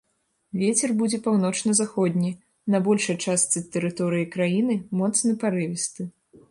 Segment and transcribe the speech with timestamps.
[0.61, 2.31] Вецер будзе паўночна-заходні,
[2.75, 6.13] на большай частцы тэрыторыі краіны моцны парывісты.